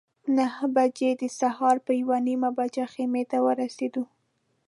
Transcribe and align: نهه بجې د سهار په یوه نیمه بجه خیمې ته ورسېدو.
نهه 0.37 0.65
بجې 0.75 1.09
د 1.21 1.23
سهار 1.39 1.75
په 1.85 1.91
یوه 2.01 2.17
نیمه 2.27 2.49
بجه 2.59 2.85
خیمې 2.93 3.23
ته 3.31 3.37
ورسېدو. 3.45 4.03